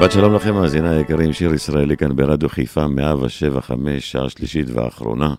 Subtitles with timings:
[0.00, 5.34] שבת שלום לכם, מאזיני היקרים, שיר ישראלי כאן ברדיו חיפה, 107.5, שעה שלישית ואחרונה.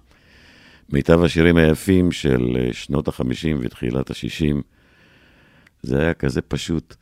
[0.89, 4.55] מיטב השירים היפים של אה, שנות ה-50 ותחילת ה-60.
[5.81, 6.95] זה היה כזה פשוט.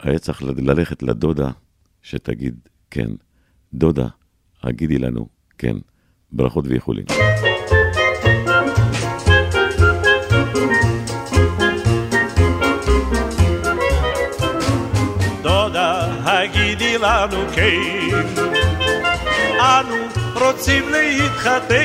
[0.00, 1.50] היה צריך ללכת לדודה
[2.02, 2.54] שתגיד
[2.90, 3.10] כן.
[3.74, 4.06] דודה,
[4.62, 5.28] הגידי לנו
[5.58, 5.76] כן.
[6.32, 7.04] ברכות ואיחולים.
[17.20, 18.40] הגידי לנו כן,
[19.60, 19.96] אנו
[20.34, 21.76] רוצים להתחתן.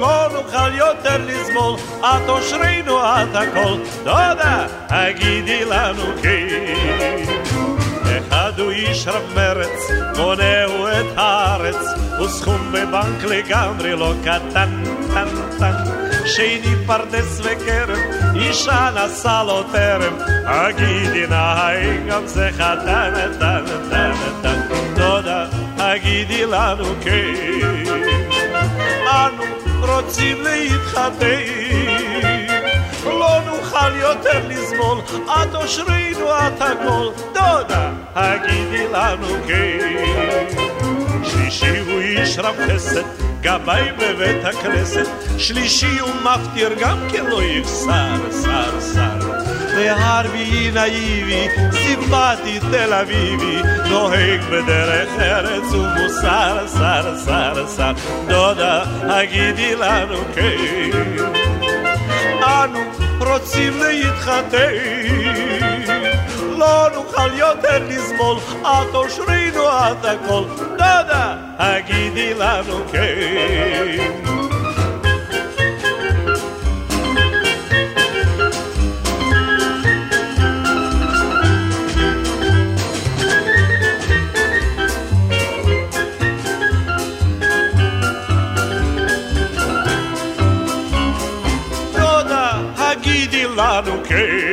[0.00, 3.76] לא נוכל יותר לסבול, את אושרנו את הכל.
[3.98, 7.24] דודה, הגידי לנו כן.
[8.18, 11.76] אחד הוא איש רב מרץ, בונהו את הארץ,
[12.20, 14.82] וסכום בבנק לגמרי לא קטן,
[15.14, 15.28] טן,
[15.58, 15.97] טן.
[16.34, 18.02] შენი პარდეს ვეკერემ
[18.48, 20.16] იშანა სალოტერემ
[20.58, 25.38] აგიდინა აიგამზე ხატანა ტანა ტანა ტანა დოდა
[25.88, 27.20] აგიდილანუ კე
[29.14, 29.46] ანუ
[29.82, 31.58] პროცივლე ითხატეი
[33.20, 34.98] ლონუ ხალიოტერლის მოლ
[35.40, 37.06] ატო შრინუ ათაგოლ
[37.36, 37.82] დოდა
[38.28, 39.64] აგიდილანუ კე
[41.50, 43.02] שלישי הוא איש רב חסד,
[43.40, 45.06] גבאי בבית הכנסת,
[45.38, 49.30] שלישי הוא מפטיר גם כן לא יחסר, שר, שר.
[49.76, 53.56] והרביעי נאיבי, סימפטי תל אביבי,
[53.88, 57.92] נוהג בדרך ארץ ומוסר, שר, שר, שר.
[58.28, 60.90] דודה, הגידי לנו כן.
[62.42, 62.80] אנו
[63.20, 65.27] רוצים להתחתן.
[68.18, 70.44] לא נוכל יותר לסבול, את אושרינו את הכל.
[70.70, 73.98] דודה, הגידי לנו כן.
[91.92, 94.47] דודה, הגידי לנו כן.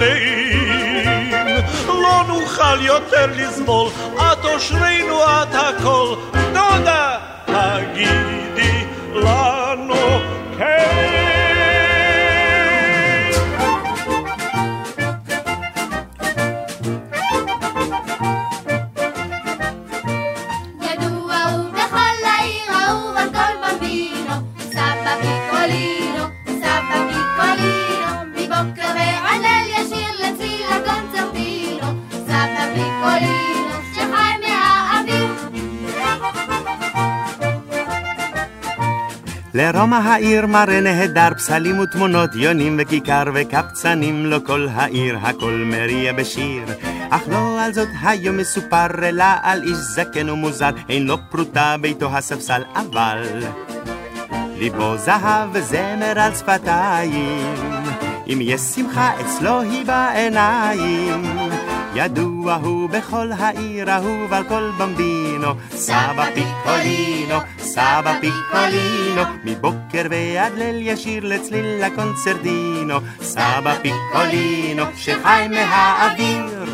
[0.00, 1.86] להתחתן.
[1.86, 6.14] לא נוכל יותר לסבול, את אושרנו את הכל.
[6.52, 8.84] דודה, הגידי
[9.14, 10.20] לנו
[10.58, 11.15] כן.
[39.58, 46.64] לרומא העיר מראה נהדר, פסלים ותמונות, יונים וכיכר וקבצנים, לא כל העיר, הכל מריע בשיר.
[47.10, 52.16] אך לא על זאת היום מסופר, אלא על איש זקן ומוזר, אין לו פרוטה ביתו
[52.16, 53.22] הספסל, אבל...
[54.58, 57.54] ליבו זהב וזמר על שפתיים,
[58.26, 61.22] אם יש שמחה אצלו היא בעיניים.
[61.94, 64.70] ידוע הוא בכל העיר, אהוב על כל
[65.36, 76.64] במבינו, סבא פיקולינו, סבא פיקולינו, מבוקר ועד ליל ישיר לצליל הקונצרדינו, סבא פיקולינו, שחי מהאוויר.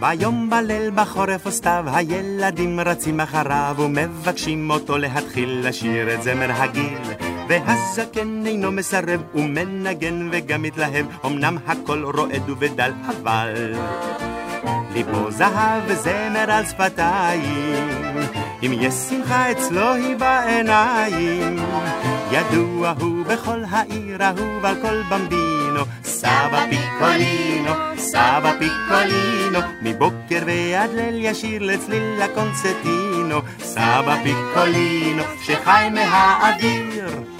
[0.00, 6.98] ביום בליל בחורף וסתיו הילדים רצים אחריו ומבקשים אותו להתחיל לשיר את זמר הגיל
[7.48, 13.74] והזקן אינו מסרב ומנגן וגם מתלהב אמנם הכל רועד ובדל אבל
[14.94, 17.88] ליבו זהב וזמר על שפתיים.
[18.62, 21.56] אם יש שמחה אצלו היא בעיניים.
[22.30, 25.80] ידוע הוא בכל העיר אהוב על כל במבינו.
[26.04, 29.58] סבא פיקולינו, סבא פיקולינו.
[29.82, 37.33] מבוקר ועד ליל ישיר לצליל הקונצרטינו סבא פיקולינו שחי מהאוויר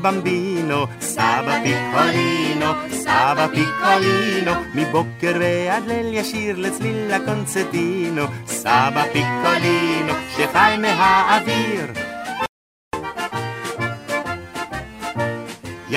[0.00, 9.04] אהוב על כל במבינו סבא פיקולינו, סבא פיקולינו מבוקר ועד ליל ישיר לצליל הקונצרטינו סבא
[9.12, 12.09] פיקולינו שחי מהאוויר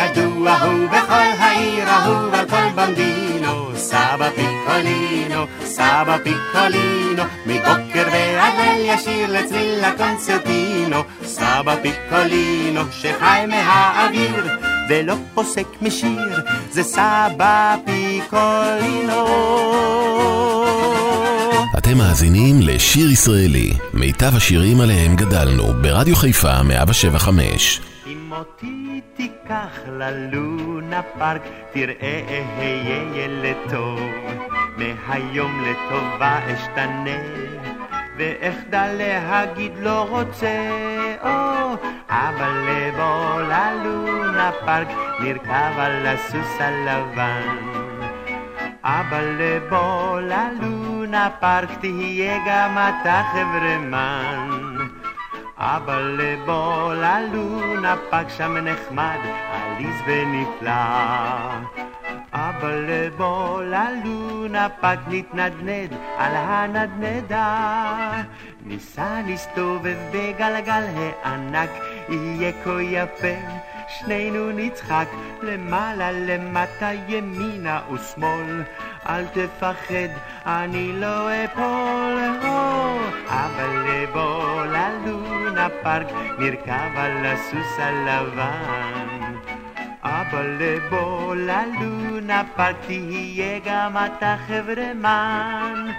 [0.05, 3.63] ידוע הוא בכל העיר אהוב על כל במבינו
[3.93, 10.97] סבא פיקולינו, סבא פיקולינו מבוקר ועד ליל ישיר לצליל הקונצרטינו.
[11.25, 14.47] סבא פיקולינו שחי מהאוויר
[14.89, 19.25] ולא פוסק משיר זה סבא פיקולינו.
[21.77, 27.81] אתם מאזינים לשיר ישראלי, מיטב השירים עליהם גדלנו, ברדיו חיפה 175.
[28.07, 29.01] אם אותי
[29.43, 31.41] תיקח ללונה פארק,
[31.71, 33.99] תראה אהיה ילד טוב.
[34.77, 37.19] מהיום לטובה אשתנה,
[38.17, 40.69] ואחדל להגיד לא רוצה,
[41.21, 41.75] או,
[42.09, 44.87] אבל לבוא ללונה פארק,
[45.19, 47.57] נרכב על הסוס הלבן.
[48.83, 54.62] אבל לבוא ללונה פארק תהיה גם אתה חברמן.
[55.65, 59.17] אבל לבוא ללונה פארק שם נחמד,
[59.51, 60.71] עליז ונפלא.
[62.33, 68.11] אבל לבוא ללונה פארק נתנדנד על הנדנדה.
[68.65, 70.83] ניסע נסתובב בגלגל
[71.23, 71.69] הענק,
[72.09, 73.37] יהיה כה יפה.
[73.87, 75.07] שנינו נצחק
[75.41, 78.63] למעלה למטה ימינה ושמאל
[79.09, 80.09] אל תפחד
[80.45, 82.19] אני לא אפול.
[82.41, 86.07] הו אבל לבוא ללונה פארק
[86.39, 89.35] נרכב על הסוס הלבן.
[90.03, 95.91] אבל לבוא ללונה פארק תהיה גם אתה חברמן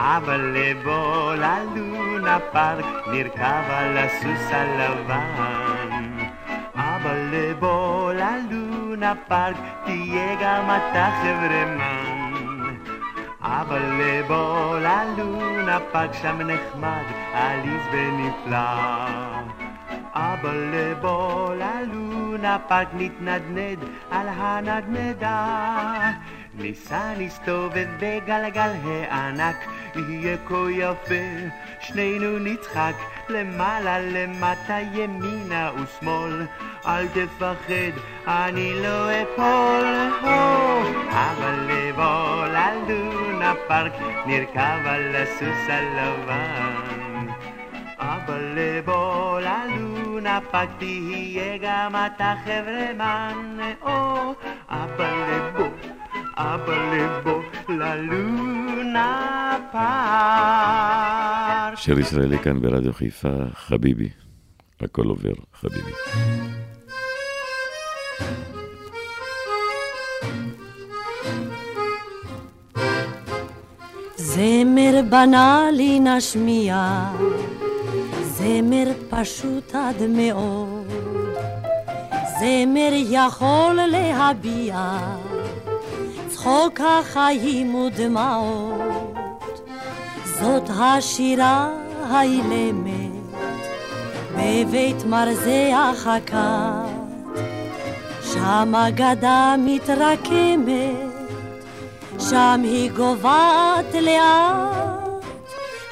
[0.00, 6.18] אבל לבוא ללונה פארק נרכב על הסוס הלבן.
[6.74, 12.28] אבל לבוא ללונה פארק תהיה גם אתה חברמן.
[13.42, 18.58] אבל לבוא ללונה פארק שם נחמד עליז ונפלא.
[20.14, 23.78] אבל לבוא ללונה פארק נתנדנד
[24.10, 26.10] על הנדנדה
[26.58, 29.56] ניסע נסתובב בגלגל הענק,
[29.96, 31.24] יהיה כה יפה,
[31.80, 32.94] שנינו נצחק
[33.28, 36.46] למעלה למטה ימינה ושמאל,
[36.86, 39.86] אל תפחד, אני לא אפול,
[40.20, 43.92] הו, אבל לבוא ללונה פארק,
[44.26, 47.28] נרכב על הסוס הלבן.
[47.98, 54.34] אבל לבוא ללונה פארק תהיה גם אתה חברמן, או,
[54.68, 55.77] אבל לבוא
[56.38, 57.34] abalevo
[61.76, 64.08] שיר ישראלי כאן ברדיו חיפה, חביבי.
[64.80, 65.92] הכל עובר, חביבי.
[74.16, 77.04] זמר בנאלי נשמיע,
[78.22, 80.86] זמר פשוט עד מאוד,
[82.40, 84.98] זמר יכול להביע.
[86.48, 89.60] צחוק החיים ודמעות,
[90.24, 91.68] זאת השירה
[92.02, 93.10] האילמת
[94.36, 96.40] בבית מרזח הכת,
[98.22, 100.96] שם אגדה מתרקמת
[102.18, 105.24] שם היא גוועת לאט.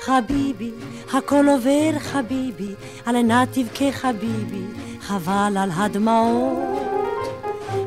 [0.01, 0.71] חביבי,
[1.13, 2.75] הכל עובר חביבי,
[3.07, 4.65] על נא תבכה חביבי,
[5.01, 6.96] חבל על הדמעות.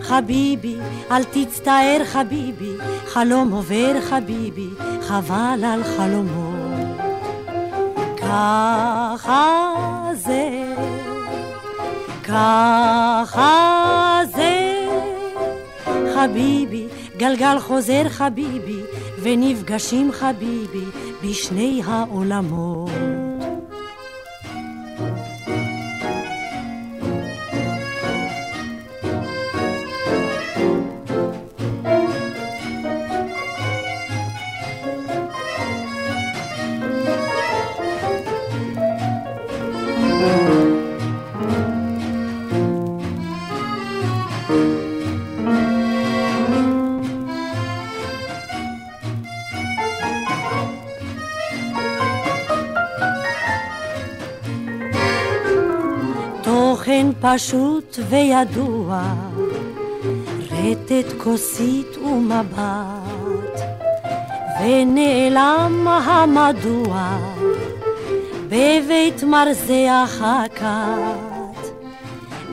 [0.10, 0.76] חביבי,
[1.12, 2.74] אל תצטער חביבי,
[3.06, 4.70] חלום עובר חביבי,
[5.02, 6.98] חבל על חלומות.
[8.18, 9.62] ככה
[10.14, 10.74] זה,
[12.24, 13.52] ככה
[14.36, 14.88] זה,
[16.16, 16.88] חביבי,
[17.18, 18.82] גלגל חוזר חביבי,
[19.22, 20.86] ונפגשים חביבי
[21.24, 23.19] בשני העולמות.
[57.22, 59.04] פשוט וידוע,
[60.52, 63.60] רטט כוסית ומבט,
[64.62, 67.18] ונעלם המדוע
[68.48, 71.70] בבית מרזח הכת,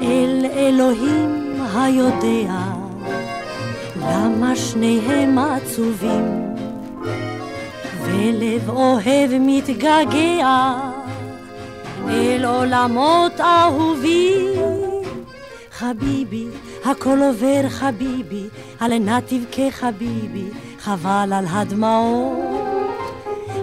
[0.02, 2.60] אל אלוהים היודע,
[4.00, 6.54] למה שניהם עצובים,
[8.04, 10.85] ולב אוהב מתגעגע.
[12.08, 14.60] אל עולמות אהובים.
[15.70, 16.46] חביבי,
[16.84, 18.44] הכל עובר חביבי,
[18.80, 20.48] על נא תבכה חביבי,
[20.78, 22.66] חבל על הדמעות.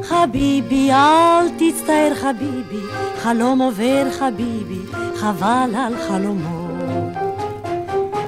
[0.04, 2.86] חביבי, אל תצטער חביבי,
[3.18, 4.82] חלום עובר חביבי,
[5.16, 6.64] חבל על חלומות.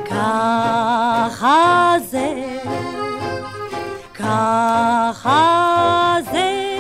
[0.05, 2.57] ככה זה,
[4.13, 5.37] ככה
[6.31, 6.77] זה,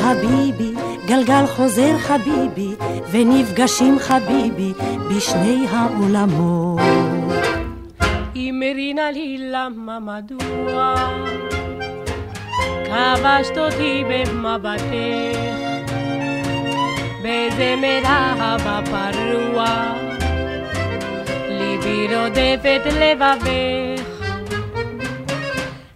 [0.00, 0.74] חביבי,
[1.06, 2.74] גלגל חוזר חביבי,
[3.10, 4.72] ונפגשים חביבי
[5.10, 6.80] בשני העולמות.
[8.36, 10.94] אמרי נא לי למה מדוע?
[12.84, 15.50] כבשת אותי במבטך
[17.22, 19.92] בזמר אהבה פרוע
[21.48, 24.20] ליבי רודף את לבבך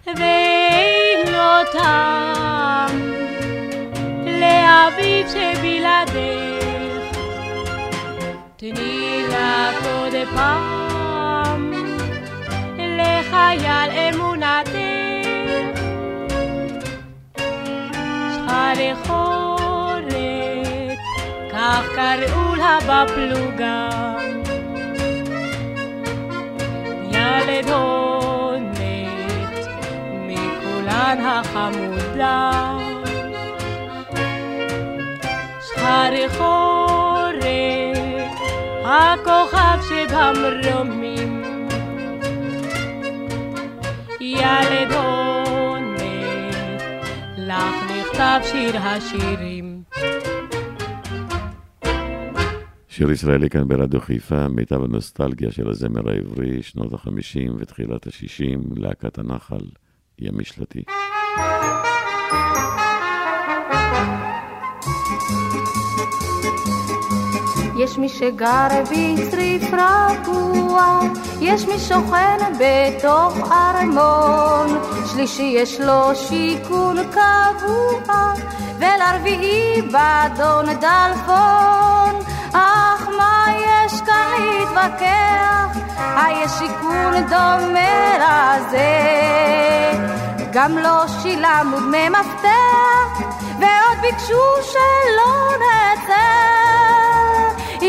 [0.05, 1.55] ואין לו
[4.45, 6.65] לאביב שבלעדך
[8.57, 11.73] תני לך עוד פעם
[12.77, 14.75] לחייל אמונתך.
[18.35, 20.13] שחרחורת
[21.51, 23.89] כך קראו לה בפלוגה.
[27.11, 28.77] ילד הונת
[30.27, 32.84] מכולן החמודה
[36.05, 37.43] הרחורת,
[38.85, 41.43] הכוכב שבמרומים.
[44.21, 46.49] ילד עונה,
[47.37, 49.83] לך נכתב שיר השירים.
[52.87, 59.17] שיר ישראלי כאן ברדיו חיפה, מיטב הנוסטלגיה של הזמר העברי, שנות ה-50 ותחילת ה-60, להקת
[59.17, 59.65] הנחל,
[60.19, 60.83] ימי שלטי.
[67.77, 70.99] יש מי שגר בצריף רגוע,
[71.41, 78.33] יש מי שוכן בתוך ארמון, שלישי יש לו שיכון קבוע,
[78.79, 82.19] ולרביעי באדון דלפון.
[82.53, 85.77] אך מה יש כאן להתווכח?
[86.15, 89.15] היש שיכון דומה לזה.
[90.53, 93.27] גם לא שילמנו דמי מפתח,
[93.59, 96.64] ועוד ביקשו שלא נצא.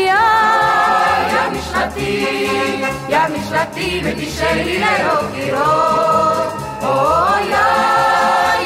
[0.05, 2.25] יא משלתי,
[3.09, 6.53] יא משלתי, ותשאלי ללא קירות.
[6.81, 7.43] אוי,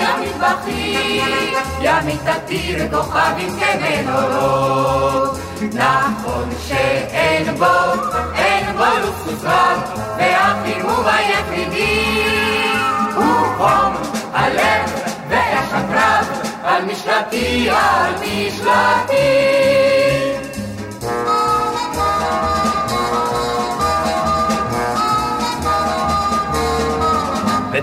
[0.01, 1.21] יא מטבחי,
[1.81, 5.37] יא מיטתי, וכוכבים כמנורות.
[5.73, 7.65] נכון שאין בו,
[8.35, 9.79] אין בו לוקסוס רב,
[10.17, 12.21] והחימום היחידי
[13.15, 13.93] הוא חום
[14.33, 15.61] הלב ואין
[16.63, 20.00] על משלתי, על משלתי.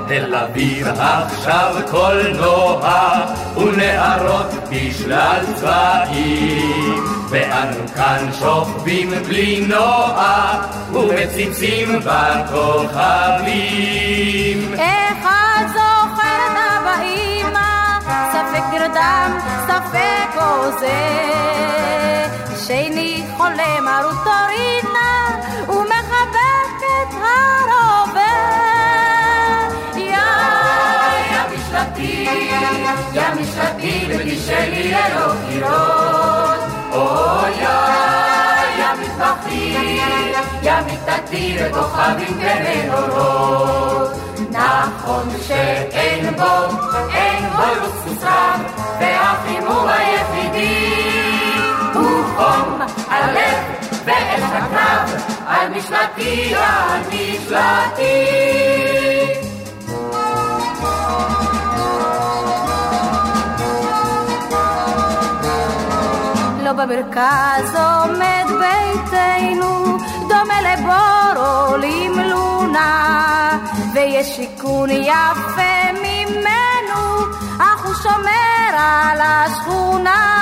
[0.09, 2.91] בתל אביב עכשיו קולנוע
[3.57, 7.05] ונערות בשלל צבעים.
[7.95, 10.53] כאן שוכבים בלי נוע
[10.93, 13.39] ומציצים בכוכבים.
[14.79, 17.99] איך את זוכרת אבא אמא
[18.33, 21.29] ספק נרדם ספק עוזה
[22.67, 24.88] שני חולם על רוטורינה
[33.13, 36.61] יא משלתי ותשאלי ללא קירות.
[36.93, 37.51] אוי
[38.79, 39.99] יא מטבחי,
[40.63, 44.11] יא מיטתי וכוכבים כמנורות.
[44.51, 46.77] נכון שאין בו,
[47.15, 48.61] אין בו לוקסוס רב,
[49.01, 51.09] והחימום היחידי
[51.95, 53.59] הוא חום הלב
[54.05, 58.29] ואש הקרב, על משלתי, על משלתי.
[66.79, 73.59] במרכז עומד ביתנו, דומה לבור עולים לונה,
[73.95, 77.25] ויש שיכון יפה ממנו,
[77.59, 80.39] אך הוא שומר על השכונה.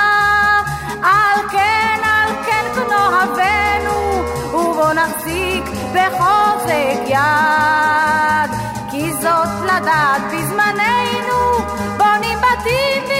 [1.03, 5.63] על כן, על כן כנוהבנו, ובוא נחזיק
[5.93, 8.51] בחוזק יד,
[8.91, 11.57] כי זאת לדעת בזמננו,
[11.97, 13.16] בונים בתים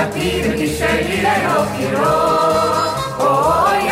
[0.00, 2.90] יא משלתי ותשאלי ללא קירות.
[3.18, 3.82] אוי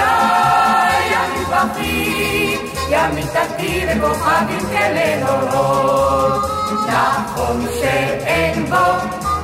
[1.11, 2.57] יא מטבחי,
[2.89, 6.43] יא מיטתי וכוכבים כמנורות.
[6.89, 8.87] נכון שאין בו,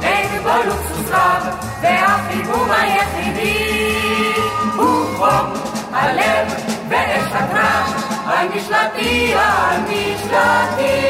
[0.02, 1.46] אין בו לוקסוס רב,
[1.82, 4.32] והחימום היחידי
[4.76, 5.52] הוא חום
[5.92, 6.54] הלב
[6.88, 11.04] ואש הקרב, על משלתי, על משלתי.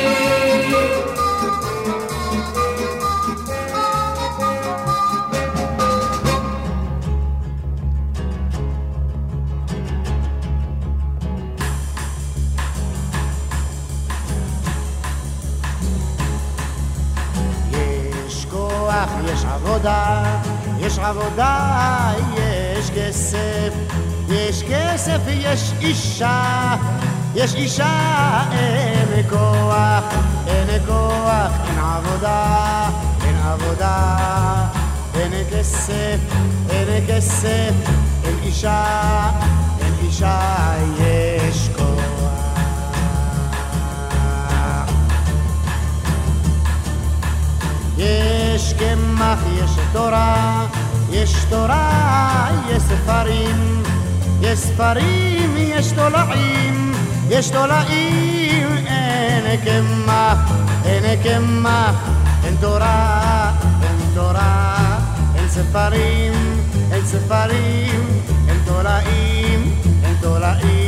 [19.86, 20.22] עבודה,
[20.78, 23.72] יש עבודה, יש כסף,
[24.28, 26.74] יש כסף ויש אישה,
[27.34, 30.04] יש אישה, אין כוח,
[30.46, 32.88] אין כוח, אין עבודה,
[33.24, 34.16] אין עבודה,
[35.14, 36.18] אין כסף,
[36.70, 37.72] אין כסף,
[38.24, 38.84] אין אישה,
[39.80, 40.40] אין אישה,
[40.98, 41.84] יש כוח.
[47.98, 48.43] יש
[48.78, 50.66] קמח, יש תורה,
[51.10, 53.82] יש תורה, יש ספרים,
[54.40, 56.94] יש ספרים, יש תולעים,
[57.28, 60.38] יש תולעים, אין קמח,
[60.84, 61.94] אין קמח,
[62.44, 64.98] אין תורה, אין תורה,
[65.34, 66.32] אין ספרים,
[66.92, 68.06] אין ספרים,
[68.48, 70.83] אין תולעים, אין תולעים,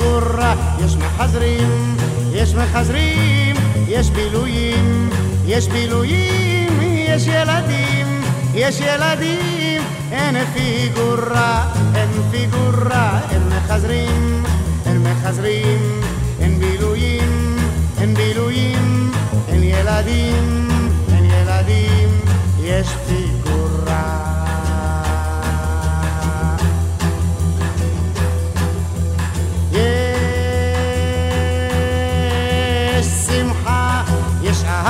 [0.00, 1.96] יש פיגורה, יש מחזרים,
[2.32, 3.56] יש מחזרים,
[3.88, 5.10] יש בילויים,
[5.46, 8.22] יש בילויים, יש ילדים,
[8.54, 9.82] יש ילדים,
[10.12, 14.42] אין פיגורה, אין פיגורה, אין מחזרים,
[14.86, 16.00] אין מחזרים,
[16.40, 17.56] אין בילויים,
[17.98, 19.10] אין בילויים,
[19.48, 20.68] אין ילדים,
[21.12, 22.08] אין ילדים,
[22.62, 23.29] יש פיגורה.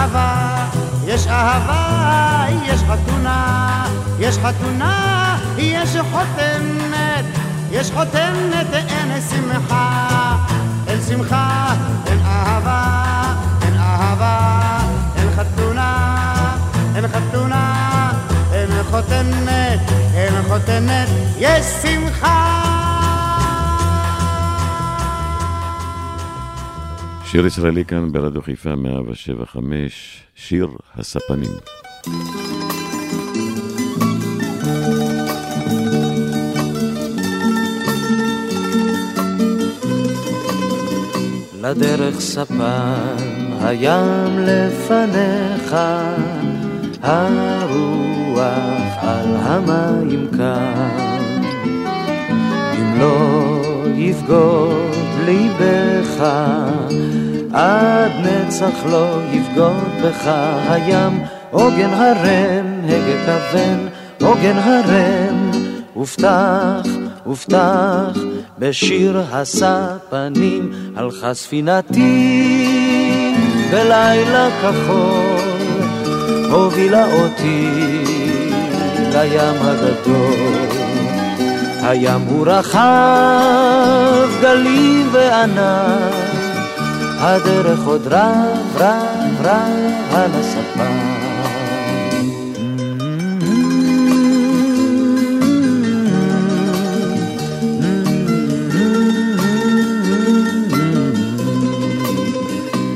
[0.01, 0.67] אהבה,
[1.07, 3.85] יש אהבה, יש חתונה,
[4.19, 7.25] יש חתונה, יש חותנת,
[7.71, 10.37] יש חותנת, אין שמחה,
[10.87, 11.75] אין שמחה,
[12.07, 12.85] אין אהבה,
[13.63, 14.79] אין אהבה,
[15.17, 16.27] אין חתונה,
[16.95, 18.13] אין חתונה,
[18.53, 19.81] אין חותנת,
[20.15, 21.09] אין חותנת,
[21.39, 23.00] יש שמחה.
[27.31, 31.51] שיר ישראלי כאן ברדיו חיפה 175, שיר הספנים.
[41.63, 43.17] לדרך ספן
[43.61, 45.77] הים לפניך,
[47.03, 51.31] הרוח על המים כאן.
[52.79, 53.63] אם לא
[53.97, 55.00] יבגוד
[55.31, 56.25] ליבך,
[57.53, 60.31] עד נצח לא יבגוד בך
[60.69, 63.89] הים, עוגן הרם, הגה כוון,
[64.23, 65.51] עוגן הרם,
[65.97, 66.83] ופתח,
[67.27, 68.19] ופתח,
[68.59, 72.37] בשיר הספנים, הלכה ספינתי.
[73.71, 75.51] בלילה כחול,
[76.51, 77.69] הובילה אותי
[79.13, 80.50] לים הגדול.
[81.91, 86.11] הים הוא רחב, גלים וענן,
[87.19, 90.85] הדרך עוד רב, רב, רב על הספה.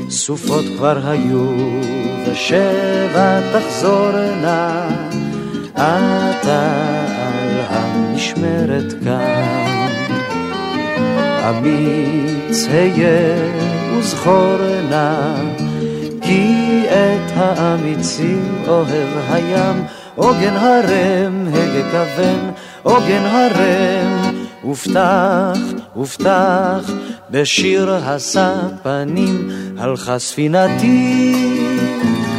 [0.09, 1.51] סופות כבר היו,
[2.27, 4.87] ושבע תחזורנה,
[5.73, 7.04] אתה
[8.25, 9.87] המשמרת כאן.
[11.49, 13.35] אמיץ היה
[13.97, 14.57] וזכור
[14.89, 15.35] נא,
[16.21, 19.85] כי את האמיצים אוהב הים,
[20.15, 22.51] עוגן הרם, הגה כוון,
[22.83, 24.35] עוגן הרם,
[24.71, 25.59] ופתח,
[25.97, 26.91] ופתח,
[27.29, 31.33] בשיר הספנים, הלכה ספינתי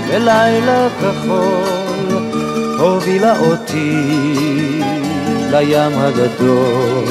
[0.09, 2.18] בלילה כחול,
[2.79, 4.65] הובילה אותי
[5.50, 7.04] לים הגדול.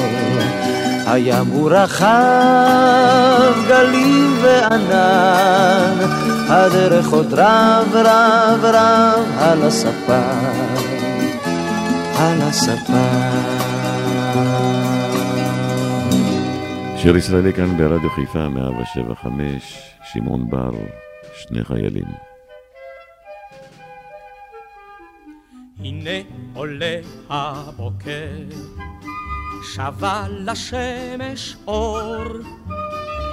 [1.07, 5.97] הים הוא רחב, גלים וענן,
[6.49, 10.31] הדרך עוד רב רב רב על הספה,
[12.19, 13.07] על הספה.
[16.97, 19.79] שיר ישראלי כאן ברדיו חיפה, 175,
[20.13, 20.71] שמעון בר,
[21.37, 22.34] שני חיילים.
[25.79, 26.19] הנה
[26.53, 28.29] עולה הבוקר,
[29.73, 32.23] שבה לשמש אור.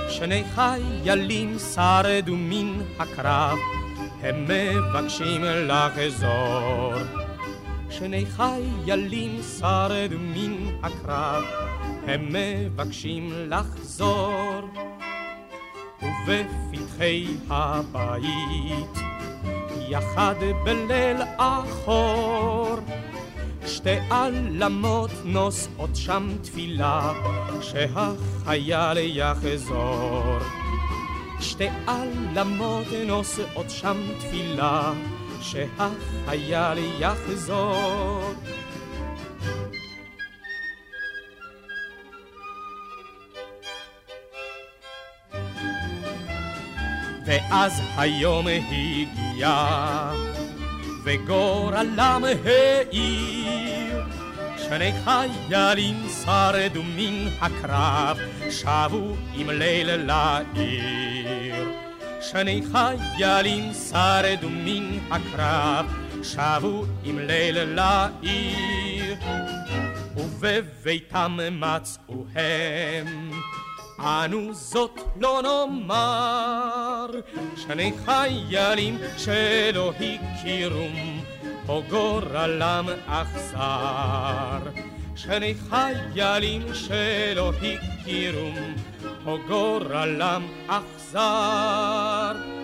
[0.09, 3.59] שני חיילים שרדו מן הקרב,
[4.21, 6.93] הם מבקשים לחזור.
[7.91, 11.43] שני חיילים שרדו מן הקרב,
[12.07, 14.69] הם מבקשים לחזור.
[16.03, 19.12] ובפתחי הבית,
[19.89, 22.77] יחד בליל אחור,
[23.67, 27.13] שתי עלמות נושאות שם תפילה,
[27.61, 30.39] שהחייל יחזור.
[31.41, 34.93] שתי עלמות נושאות שם תפילה,
[35.41, 38.33] שהחייל יחזור.
[47.25, 50.11] ואז היום הגיע,
[51.05, 54.03] וגורלם העיר.
[54.57, 58.19] שני חיילים שרדו מן הקרב,
[58.51, 61.69] שבו עם ליל לעיר.
[62.21, 65.87] שני חיילים שרדו מן הקרב,
[66.23, 69.17] שבו עם ליל לעיר.
[70.17, 73.31] ובביתם מצאו הם
[74.03, 77.07] אנו זאת לא נאמר,
[77.57, 81.25] שני חיילים שלא הכירום,
[81.69, 84.71] או גורלם אכזר.
[85.17, 88.75] שני חיילים שלא הכירום,
[89.27, 92.62] או גורלם אכזר.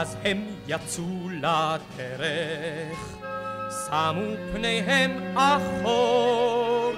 [0.00, 3.16] אז הם יצאו לדרך,
[3.86, 6.92] שמו פניהם אחור.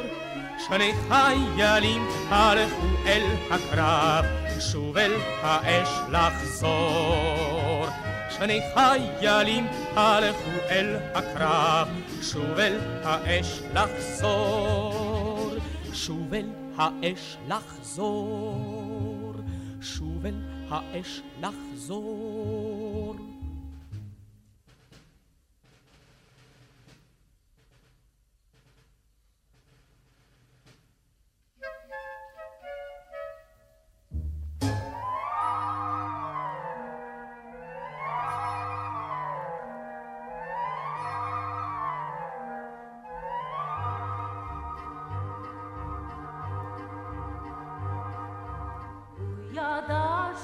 [0.68, 4.24] שני חיילים הלכו אל הקרב,
[4.60, 7.86] שוב אל האש לחזור.
[8.30, 11.88] שני חיילים הלכו אל הקרב,
[12.22, 15.54] שוב אל האש לחזור.
[15.92, 19.34] שוב אל האש לחזור.
[19.80, 22.99] שוב אל האש לחזור.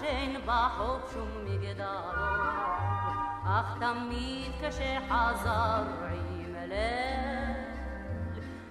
[0.00, 1.84] שאין בחוף שום מגדלו,
[3.44, 7.52] אך תמיד כשחזר עם ליל,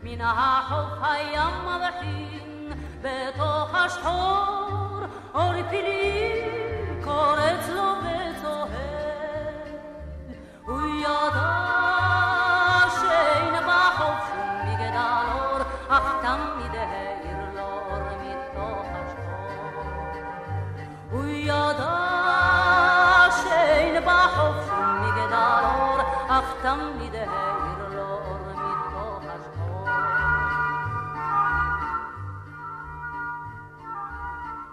[0.04, 5.00] מן החוף הים מבחין בתוך השחור,
[5.34, 9.56] אור פילים קורץ לו וצוהל,
[10.66, 12.35] הוא ידע
[26.66, 29.90] תמיד העיר לו אור מתוך השחור.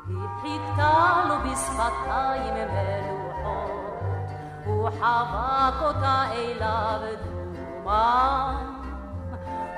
[0.08, 4.30] היא חיכתה לו בשפתיים מלוחות,
[4.64, 8.82] הוא חבק אותה אליו דומם.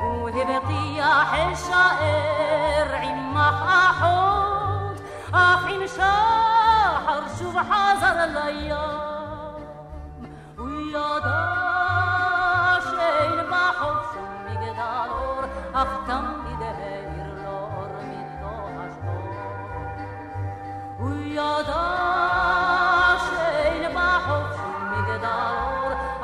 [0.01, 5.01] הוא הבטיח אשאר עמך אחות,
[5.33, 8.75] אך עם שחר שוב חזר לים.
[10.57, 11.64] הוא ידע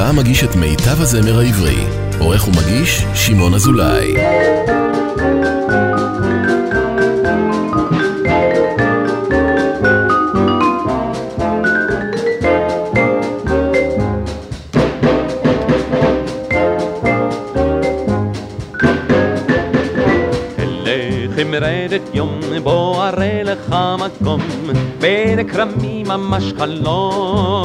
[0.00, 1.84] חיפה מגיש את מיטב הזמר העברי.
[2.18, 4.14] עורך ומגיש, שמעון אזולאי.
[20.88, 24.40] אלך אמרדת יום בו אראה לך מקום
[25.00, 27.59] בין הכרמים ממש חלום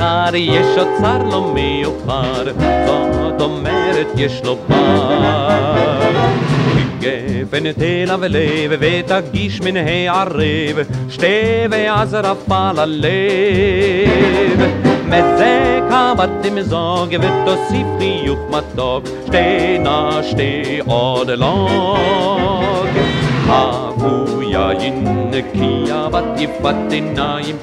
[0.00, 2.44] אחד יש אוצר לא מיוחד
[2.86, 6.10] זאת אומרת יש לו בר
[7.00, 11.26] גפן תלה ולב ותגיש מן הערב שתי
[11.70, 13.10] ועזרף על הלב
[15.06, 23.09] מזה כמה תמזוג ותוסיף חיוך מתוק שתי נא שתי עוד לוג
[23.50, 25.02] Havuyayin
[25.50, 27.58] Kiyabat Yifatinayim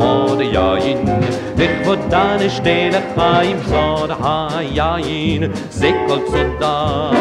[0.00, 1.04] Od Yayin
[1.60, 7.12] Lechodan Shtelechaim Zod Hayayin Zekol Tzoda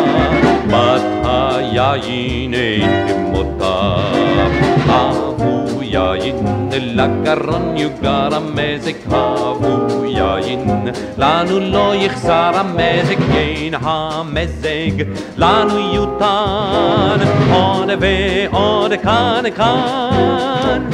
[0.72, 3.76] Bat Hayayin Ein Imota
[5.98, 10.90] יין, לגרון יוגר המזג, אהבו יין.
[11.18, 15.04] לנו לא יחסר המזג, אין המזג,
[15.38, 17.18] לנו יותן.
[17.52, 20.90] עוד ועוד כאן כאן.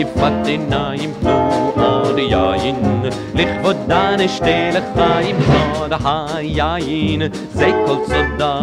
[0.00, 3.02] יפת עיניים, תנו עוד יין.
[3.34, 8.60] לכבודה נשתה לחיים, סוד היין, זה כל סודה.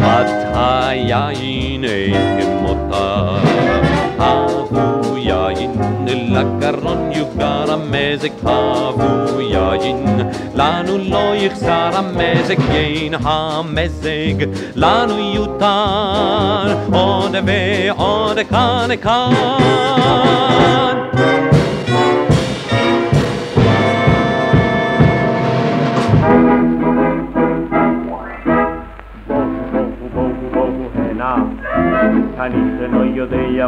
[0.00, 3.38] בת היין אין כמותה.
[4.20, 5.72] אהבו יין,
[6.06, 7.10] לגרון
[7.44, 10.20] יוגר המזג, אהבו יין.
[10.54, 16.74] לנו לא יחסר המזג, אין המזג, לנו יותן.
[16.92, 20.93] עוד ועוד כאן כאן.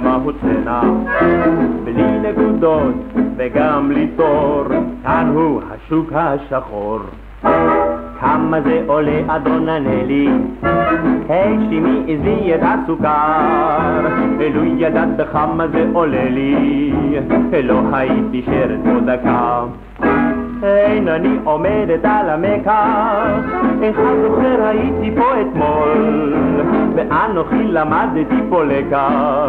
[0.01, 0.81] מהו צנע,
[1.85, 2.95] בלי נקודות
[3.37, 4.65] וגם בלי תור,
[5.03, 6.99] כאן הוא השוק השחור.
[8.21, 10.29] כמה זה עולה אדון הנלי?
[11.29, 14.07] היי שימי עזבי את הסוכר,
[14.41, 16.93] אלו ידעת בכמה זה עולה לי,
[17.63, 19.65] לא הייתי שרת פה דקה.
[20.63, 23.39] אין אני עומדת על המקח,
[23.91, 26.35] אחד זוכר הייתי פה אתמול,
[26.95, 29.49] ואנוכי למדתי פה לקח,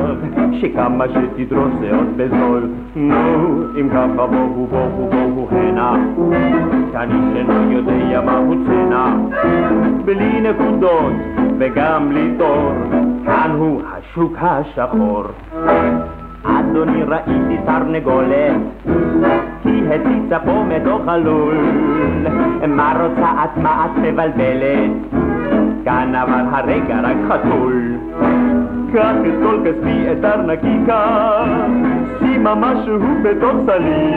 [0.62, 2.70] שכמה שתדרוס זה עוד בזול.
[2.96, 5.96] נו, אם ככה בואו בואו בואו הנה,
[6.92, 9.16] שאני שלא יודע מהו צנע,
[10.06, 11.14] בלי נקודות
[11.60, 12.72] וגם בלי תור,
[13.26, 15.24] כאן הוא השוק השחור.
[16.48, 18.56] אדוני ראיתי תרנגולת,
[19.66, 21.58] היא הציצה פה מתוך הלול.
[22.68, 24.92] מה רוצה את, מה את מבלבלת?
[25.86, 27.96] כאן עבר הרגע רק חתול.
[28.94, 31.06] קח את כל כספי את ארנקיקה,
[32.20, 34.14] שימה משהו בתוך סלי.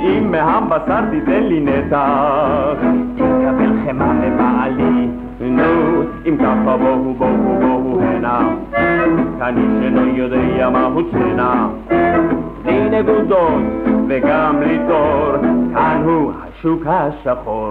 [0.00, 2.76] אם מהבשר תיתן לי נתח,
[3.16, 5.27] תקבל חמאה מבעלי.
[5.40, 8.48] נו, אם ככה בואו בואו בואו הנה,
[9.40, 11.66] אני שלא יודע מהו צנע.
[12.62, 13.62] בלי נקודות
[14.08, 15.32] וגם בלי תור,
[15.74, 17.70] כאן הוא השוק השחור.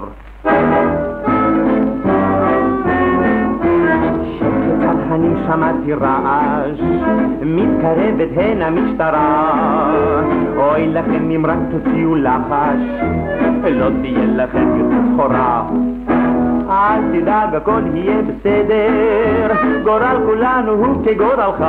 [5.10, 6.80] אני שמעתי רעש,
[7.42, 9.92] מתקרבת הנה משטרה.
[10.56, 12.80] אוי לכם אם רק תוציאו לחש,
[13.70, 15.62] לא תהיה לכם יותר סחורה.
[16.68, 19.54] אל תדאג, הכל יהיה בסדר,
[19.84, 21.64] גורל כולנו הוא כגורלך.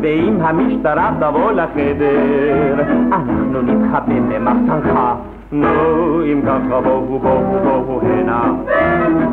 [0.00, 2.74] ואם המשטרה תבוא לחדר,
[3.12, 4.98] אנחנו נתחבא במחסנך.
[5.52, 7.18] נו, אם ככה בואו בואו
[7.62, 8.44] בואו הנה,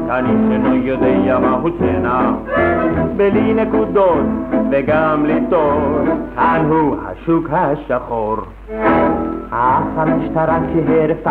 [0.09, 2.31] אני שלא יודע מהו צנע,
[3.17, 4.25] בלי נקודות
[4.71, 5.99] וגם בלי תור,
[6.35, 8.37] כאן הוא השוק השחור.
[9.51, 11.27] אך המשטרה כהרף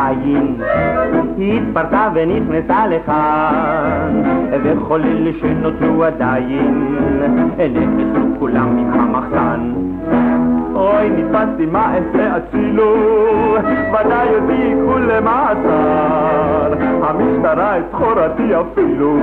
[1.37, 4.23] היא התפרקה ונכנסה לכאן,
[4.63, 6.99] וכל אלה שנותרו עדיין,
[7.57, 9.73] נכנסו כולם מן המחסן.
[10.79, 12.95] אוי, נתפסתי מה אעשה הצילו,
[13.93, 16.75] ודאי אותי ייקחו למאסר.
[17.03, 19.17] המשטרה את סחורתי אפילו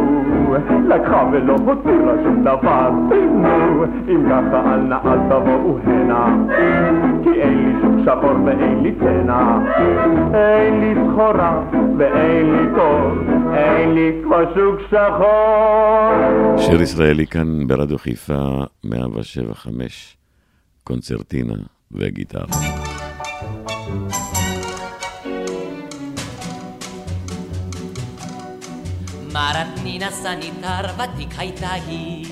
[0.87, 2.89] לקחה ולא הותירה שום דבר.
[2.89, 6.35] נו, אם ככה אל נא אל תבואו הנה,
[7.23, 9.57] כי אין לי שוק שחור ואין לי צנע.
[10.33, 11.63] אין לי סחורה
[11.97, 13.11] ואין לי תור,
[13.53, 16.57] אין לי כבר שוק שחור.
[16.57, 18.33] שיר ישראלי כאן ברדיו חיפה
[18.85, 20.17] 175,
[20.85, 21.53] קונצרטינה
[21.91, 22.45] וגיטרה.
[29.33, 32.25] מרתנינה סניטר ותיק הייתה היא,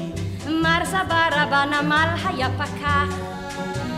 [0.48, 3.18] מר סברה בנמל היה פקח,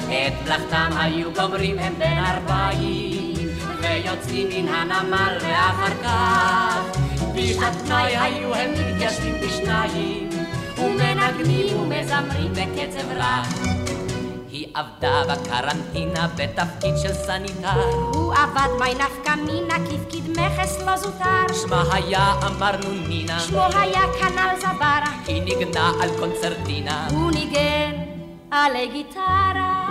[0.05, 3.49] את מלאכתם היו גומרים הם בן ארבעים,
[3.81, 6.99] ויוצאים מן הנמל ואחר כך.
[7.35, 10.29] בשעת פנאי היו הם מתיישבים בשניים
[10.77, 13.43] ומנגנים ומזמרים בקצב רע
[14.55, 17.83] היא עבדה בקרנטינה בתפקיד של סניטר.
[18.13, 21.53] הוא עבד מי נפקא מינה כפקיד מכס לא זוטר.
[21.61, 23.39] שמה היה אמרנו נינה.
[23.39, 25.11] שמו היה כנ"ל זברה.
[25.27, 27.07] היא ניגנה על קונצרטינה.
[27.11, 27.91] הוא ניגן
[28.51, 29.89] עלי גיטרה.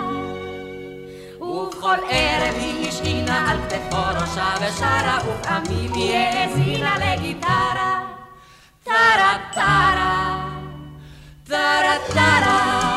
[1.41, 8.01] ובכל ערב היא השעינה על כתפו ראשה ושרה ופעמים היא האזינה לגיטרה.
[8.83, 10.49] טרה טרה.
[11.47, 12.94] טרה טרה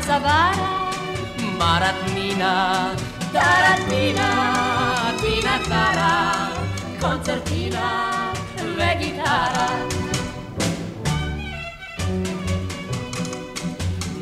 [0.00, 0.52] זברה
[1.58, 2.92] מרטנינה
[3.32, 6.48] טרטינה טינה טרה
[7.00, 8.10] קונצרטינה
[8.76, 9.68] וגיטרה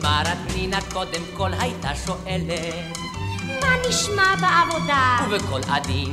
[0.02, 2.98] מרטנינה קודם כל הייתה שואלת
[3.60, 5.18] מה נשמע בעבודה?
[5.30, 6.12] ובקול עדין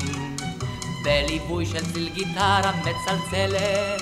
[1.04, 4.02] בליווי של צליל גיטרה מצלצלת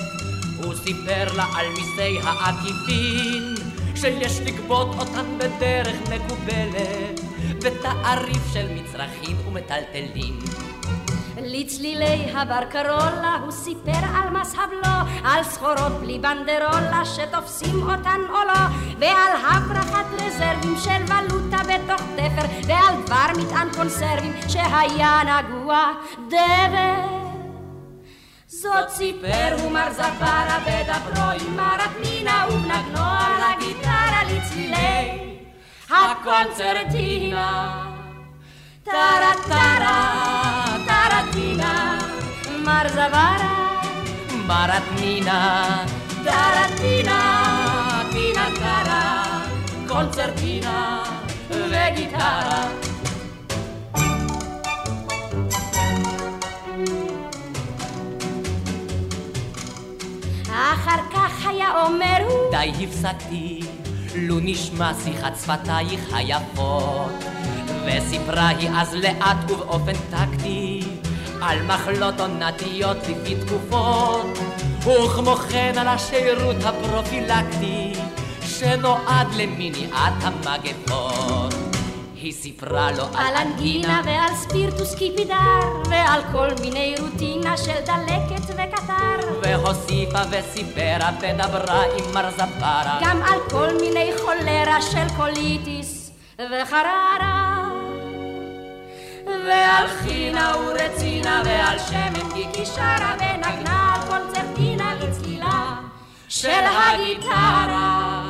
[0.62, 3.71] הוא סיפר לה על מיסי העקיפין
[4.02, 7.20] שיש לגבות אותן בדרך מקובלת
[7.64, 10.38] בתעריף של מצרכים ומטלטלים
[11.42, 18.60] לצלילי הברקרולה הוא סיפר על מס הבלו, על סחורות בלי בנדרולה שתופסים אותן או לא,
[18.98, 25.92] ועל הברחת רזרבים של ולוטה בתוך תפר, ועל דבר מטען קונסרבים שהיה נגוע
[26.28, 27.21] דבר.
[28.62, 35.38] זאת סיפר הוא מר זפרה ודברו עם מרת מינה ובנגנו על הגיטרה לצלילי
[35.90, 37.82] הקונצרטינה.
[38.84, 41.98] טרה טרה טרטינה
[42.64, 43.82] מר זברה
[44.46, 45.84] מרטנינה
[46.24, 48.48] טרטינה טינה
[61.76, 62.50] אומר הוא?
[62.50, 63.60] די הפסקתי,
[64.14, 67.24] לו נשמע שיחת שפתייך היפות.
[67.86, 70.80] וסיפרה היא אז לאט ובאופן טקטי
[71.42, 74.38] על מחלות עונתיות לפי תקופות.
[74.78, 77.92] וכמו כן על השירות הפרופילקטי
[78.42, 81.61] שנועד למניעת המגפות
[82.22, 85.60] היא סיפרה לו על אנגינה ועל ספירטוס קיפידר
[85.90, 93.38] ועל כל מיני רוטינה של דלקת וקטר והוסיפה וסיפרה ודברה עם מר זפרה גם על
[93.50, 97.68] כל מיני חולרה של קוליטיס וחררה
[99.26, 105.74] ועל חינה ורצינה ועל שמן גיקי שרה ונגנה קונצרטינה לצלילה
[106.28, 108.22] של הגיטרה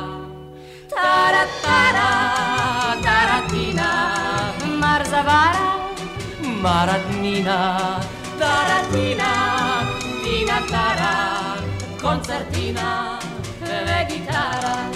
[0.89, 2.62] טרה טרה
[5.23, 5.79] זברה
[6.43, 7.99] מרטנינה
[8.37, 9.81] טרטינה
[10.23, 11.55] טינה טרה
[12.01, 13.19] קונצרטינה
[13.61, 14.89] וגיטרה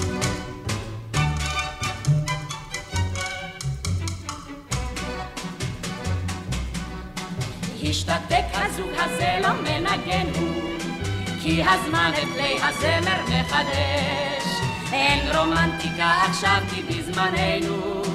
[7.83, 10.61] השתתק הזוג הזה לא מנגן הוא
[11.41, 14.45] כי הזמן את כלי הזמר מחדש
[14.93, 18.06] אין רומנטיקה עכשיו כי בזמננו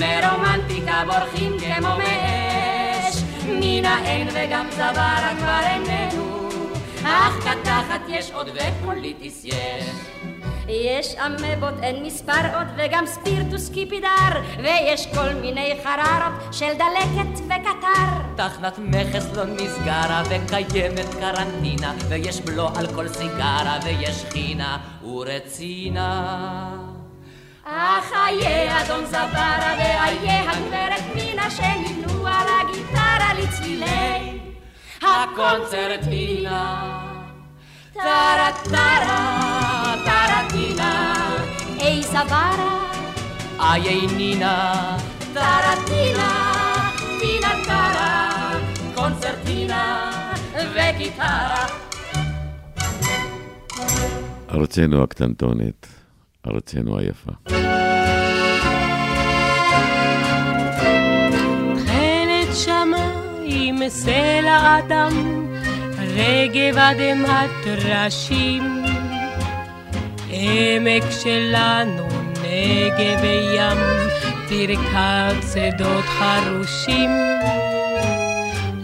[0.00, 6.48] מרומנטיקה בורחים כמו מאש מן האין וגם זברה כבר איננו
[7.04, 9.84] אך קטחת יש עוד ופוליטיס יש
[10.68, 18.24] יש אמבות אין מספר עוד וגם ספירטוס קיפידר ויש כל מיני חררות של דלקת וקטר
[18.36, 26.93] תחנת מכס לא נסגרה וקיימת קרנטינה ויש בלו על כל סיגרה ויש חינה ורצינה
[27.64, 34.40] אך איה אדון זברה ואיה הגברת מינה שניגנו על הגיטרה לצלילי
[35.02, 36.90] הקונצרטינה
[37.92, 41.14] טרה טרה טרטינה
[41.80, 42.80] אי זברה
[43.60, 44.96] איי נינה
[45.32, 46.60] טרטינה
[47.20, 48.30] טינה טרה
[48.94, 50.10] קונצרטינה
[50.74, 51.66] וגיטרה
[54.50, 55.86] ארצנו הקטנטונת,
[56.46, 57.32] ארצנו היפה.
[61.74, 65.46] תכלת שמיים סלע אדם,
[65.98, 68.84] רגב אדמת טרשים.
[70.30, 72.06] עמק שלנו
[72.42, 73.78] נגב וים,
[74.50, 77.10] ברכת שדות חרושים.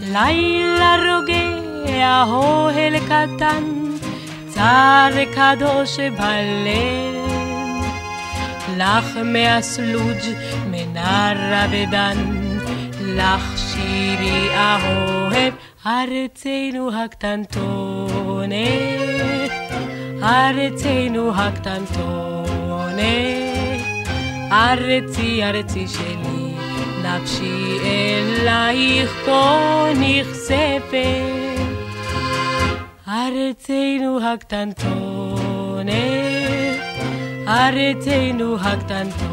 [0.01, 3.63] לילה רוגע אוהל קטן,
[4.47, 7.20] צר קדוש בלב.
[8.77, 10.25] לך מהסלוג'
[10.71, 12.17] מנרה ודן,
[13.01, 15.33] לך שירי אהוב,
[15.85, 18.51] ארצנו הקטנטונת,
[20.23, 23.01] ארצנו הקטנטונת,
[24.51, 26.53] ארצי ארצי שלי,
[27.03, 30.95] נפשי אלייך כה נכספת,
[33.07, 35.91] ארצנו הקטנטונת,
[37.51, 39.31] ארצנו הקטנטונת.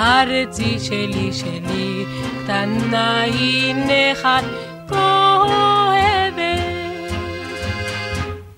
[0.00, 2.04] ארצי שלי שלי,
[2.44, 4.44] קטנה היא נחת
[4.88, 6.58] כואבת.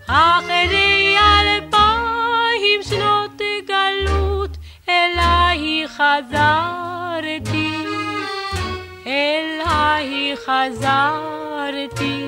[0.07, 4.57] אחרי אלפיים שנות גלות,
[4.89, 7.73] אליי חזרתי,
[9.07, 12.25] אליי חזרתי,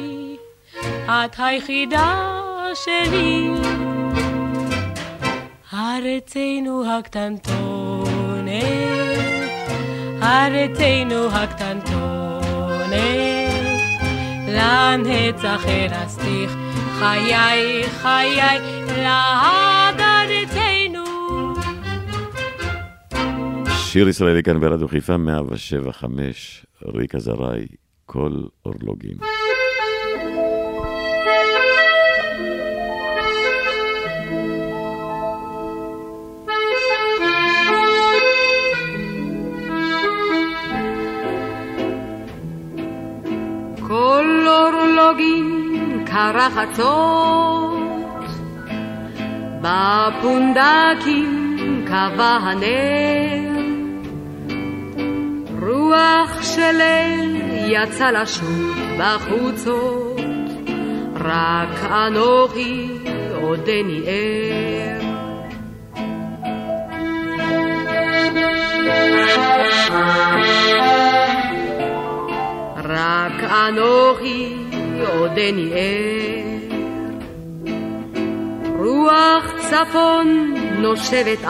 [1.08, 2.40] את היחידה
[2.74, 3.81] שלי.
[6.06, 7.92] ארצנו הקטנטונת
[10.22, 12.92] ארצנו הקטנטונת,
[14.48, 16.56] לנצח ארסתיך,
[16.98, 18.58] חיי חיי
[18.96, 21.04] לעד ארצנו.
[23.68, 27.66] שיר ישראלי כאן ברדיו חיפה 175, ריקה זרעי,
[28.06, 28.32] כל
[28.66, 29.31] אורלוגים.
[46.22, 47.72] כרחצות,
[49.62, 51.28] בפונדקים
[51.86, 53.62] קבע הנר,
[55.60, 60.20] רוח של אל יצא לשוט בחוצות,
[61.20, 62.88] רק אנוכי
[63.34, 65.02] עודני ער.
[72.84, 74.61] רק אנוכי
[75.06, 76.52] עודני ער.
[78.78, 81.48] רוח צפון נושבת את,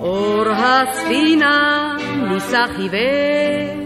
[0.00, 1.96] אור הספינה
[2.28, 3.80] נישא חיוור.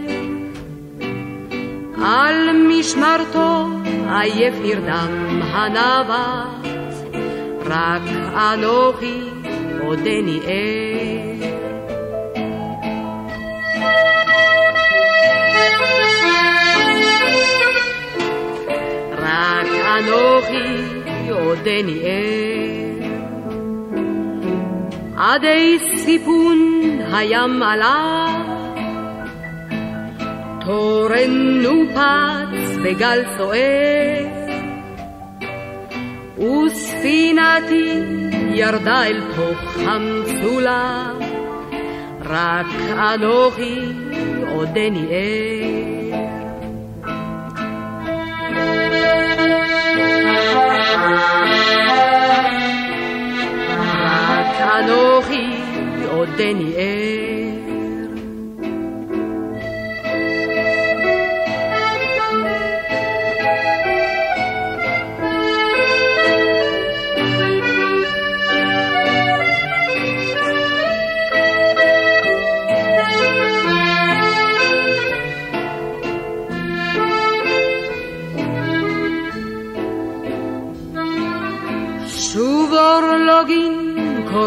[2.05, 3.67] על משמרתו
[4.09, 6.67] עייף נרדם הנווט,
[7.65, 8.01] רק
[8.35, 9.21] אנוכי
[9.79, 11.14] עודני ער.
[19.85, 22.75] אנוכי עודני ער.
[25.17, 26.59] עדי סיפון
[27.13, 28.25] הים עלה,
[30.65, 34.25] תורן נופץ בגל סוער,
[36.37, 37.89] וספינתי
[38.53, 41.11] ירדה אל תוך המצולה,
[42.25, 42.67] רק
[42.97, 43.79] אנוכי
[44.51, 45.84] עודני ער.
[54.79, 55.47] אנוכי
[56.07, 57.34] עודני ער.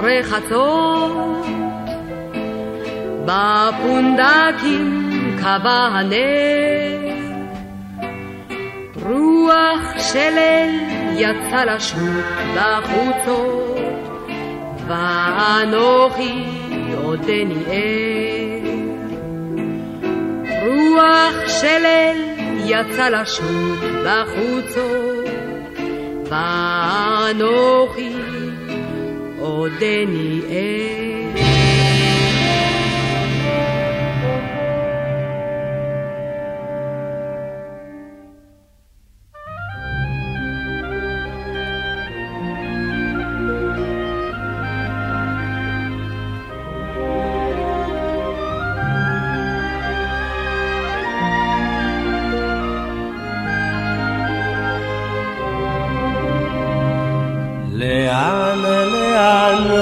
[0.00, 1.46] קורא חצות,
[3.24, 4.86] בפונדקים
[5.38, 6.98] קבע הנר,
[9.06, 10.70] רוח של אל
[11.16, 12.24] יצא לשוט
[12.56, 13.78] בחוצות,
[14.86, 16.44] ואנוכי
[17.04, 18.68] עודני ער.
[20.66, 22.16] רוח של אל
[22.64, 25.28] יצא לשוט בחוצות,
[26.30, 28.27] ואנוכי
[29.48, 30.98] עודני ער.
[57.78, 58.67] לאן, לאן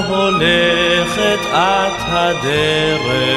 [0.07, 3.27] הולכת את הדרך?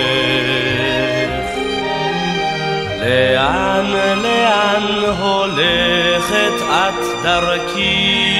[3.00, 3.86] לאן,
[4.22, 4.84] לאן
[5.18, 8.30] הולכת את דרכי?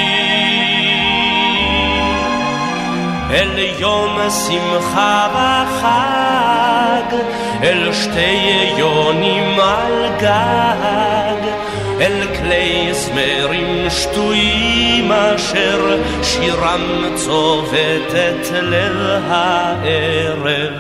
[3.31, 7.16] אל יום שמחה וחג,
[7.62, 11.60] אל שתי יונים על גג,
[12.01, 20.75] אל כלי זמרים שטויים אשר שירם צובט את ליל הערב.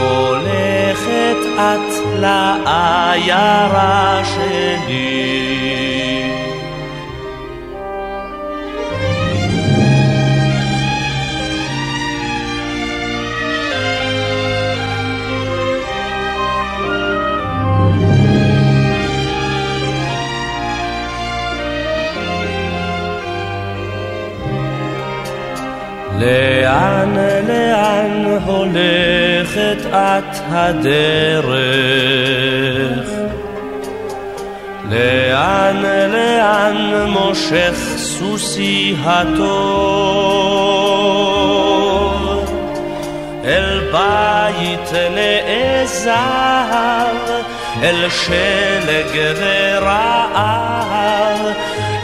[0.00, 5.81] הולכת את לעיירה שלי
[26.22, 27.14] לאן,
[27.48, 31.52] לאן הולכת את הדרך?
[34.90, 40.12] לאן, לאן מושך סוסי הטוב?
[43.44, 46.12] אל בית נעזר,
[47.82, 51.40] אל שלג ורעב,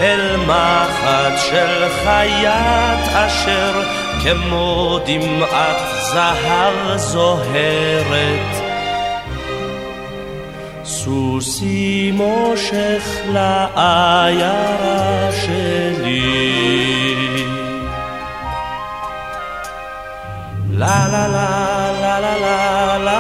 [0.01, 3.83] אל מחט של חיית אשר
[4.23, 8.69] כמו דמעת זהב זוהרת.
[10.85, 16.69] סוסי מושך לעיירה שלי.
[20.71, 23.19] לה לה לה לה לה לה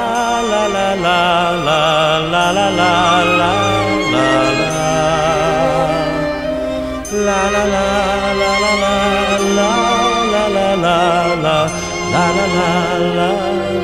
[0.48, 1.32] לה לה
[1.64, 3.07] לה לה לה לה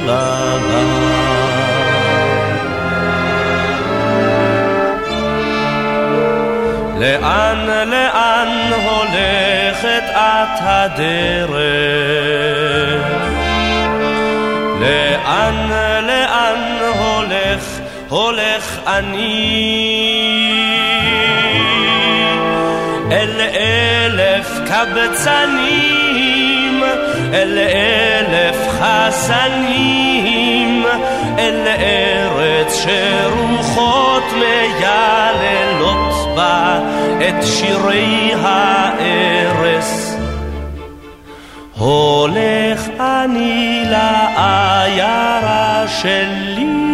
[0.07, 0.25] la
[0.71, 1.25] la
[7.05, 11.55] לאן, לאן הולכת את הדרך?
[14.81, 15.69] לאן,
[16.07, 17.65] לאן הולך,
[18.09, 20.25] הולך אני?
[23.13, 26.05] אל אלף קבצנים,
[27.35, 30.85] אל אלף חסנים,
[31.39, 36.79] אל ארץ שרוחות מייללות בה
[37.29, 40.17] את שירי הארס.
[41.79, 46.94] הולך אני לעיירה שלי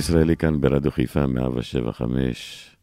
[0.00, 2.76] ישראלי כאן ברדיו חיפה, 175.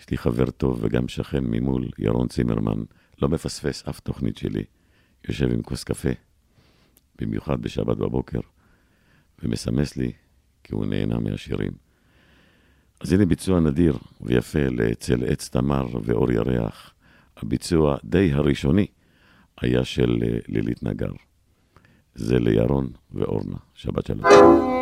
[0.00, 2.82] יש לי חבר טוב וגם שכן ממול, ירון צימרמן,
[3.22, 4.64] לא מפספס אף תוכנית שלי.
[5.28, 6.08] יושב עם כוס קפה,
[7.18, 8.40] במיוחד בשבת בבוקר,
[9.42, 10.12] ומסמס לי
[10.64, 11.72] כי הוא נהנה מהשירים.
[13.00, 16.94] אז הנה ביצוע נדיר ויפה לצל עץ תמר ואור ירח.
[17.36, 18.86] הביצוע די הראשוני
[19.60, 21.12] היה של אה, לילית נגר.
[22.14, 23.56] זה לירון ואורנה.
[23.74, 24.75] שבת שלום.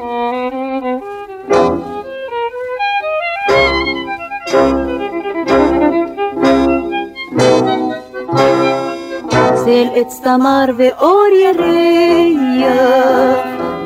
[9.54, 12.74] צל עץ תמר ואור ירח,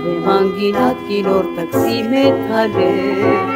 [0.04, 3.48] ומנגינת כינור תקסים את הלב,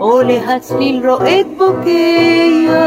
[0.00, 2.78] או להצליל רועד בוקע,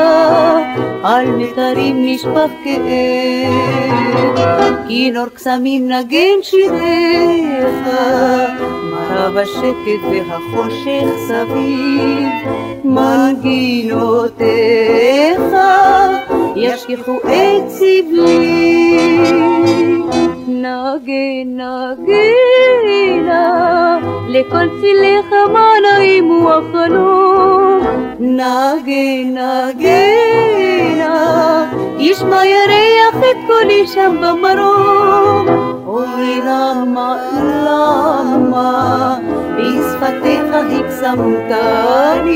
[1.03, 4.11] על מיתרים נשפך כאב.
[4.87, 7.87] כינור קסמים נגן שיריך,
[9.11, 12.29] מרה בשקט והחושך סביב,
[12.83, 14.41] מנגינותיך
[16.55, 18.97] ישכחו את סבלי.
[20.47, 21.59] נגן
[21.97, 23.49] נגינה,
[24.29, 27.79] לכל צילך מה נעים הוא החלום.
[28.19, 31.15] נגן נגינה,
[31.99, 35.70] ישמע ירח את קולי שם במרום.
[35.91, 37.17] אוי למה,
[37.65, 39.17] למה,
[39.57, 42.27] בשפתיך הקסמתני,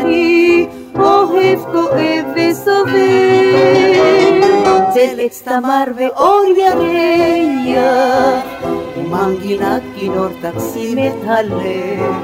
[1.00, 3.78] אוהב כואב וסובל.
[4.94, 8.46] צל עץ תמר ואור ירח,
[9.08, 12.16] ומנגינת כינור תקסים את הלב,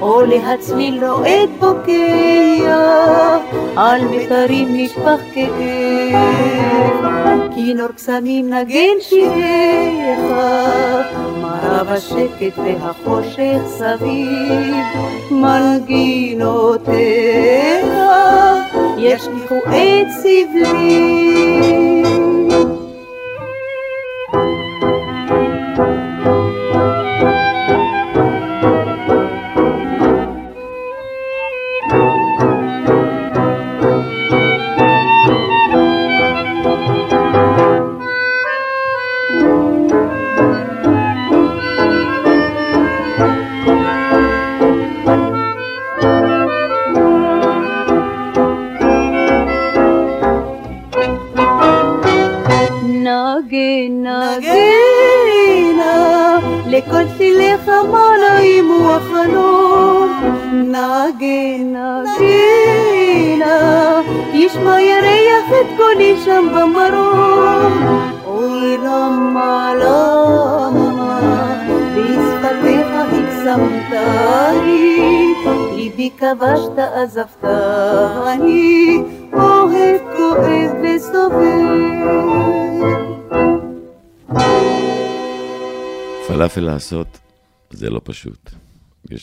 [0.00, 3.38] או להצליל רועד בוקע,
[3.76, 7.04] על מיתרים נשפך כאב,
[7.54, 10.20] כינור קסמים נגן שיריך,
[11.42, 14.74] מרב השקט והחושך סביב,
[15.30, 16.96] מנגינותיך
[18.98, 21.96] ישליכו את סבלי.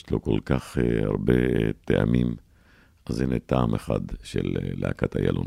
[0.04, 1.32] יש לו כל כך uh, הרבה
[1.84, 2.36] טעמים,
[3.06, 5.46] אז הנה טעם אחד של uh, להקת איילון.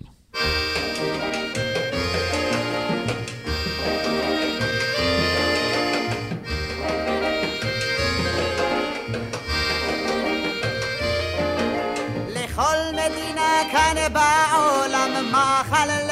[13.72, 16.07] כאן בעולם מאכל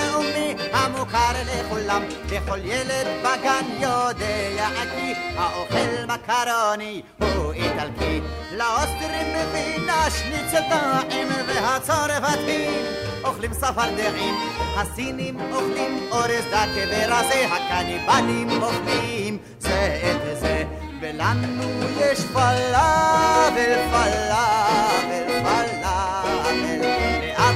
[1.06, 8.22] המוכר לכולם וכל ילד בגן יודע כי האוכל מקרוני הוא איטלקי.
[8.51, 12.84] לאוסטרים מבינה שניצל טעים והצרפתים.
[13.24, 14.36] אוכלים צפרדעים
[14.76, 20.64] הסינים אוכלים אורז דקה ורזה הקניבלים אוכלים זה את זה.
[21.01, 21.64] ולנו
[21.99, 25.74] יש פלאבל פלאבל פלאבל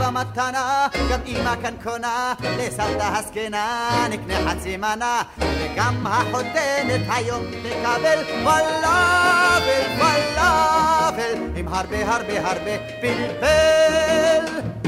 [0.10, 8.24] אבא מתנה, גם אמא כאן קונה, לסבתא הזקנה נקנה חצי מנה, וגם החותנת היום תקבל
[8.44, 14.79] פלאבל, פלאבל, עם הרבה הרבה הרבה פלפל.